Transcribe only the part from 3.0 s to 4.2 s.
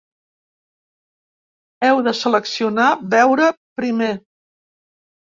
‘Veure primer’.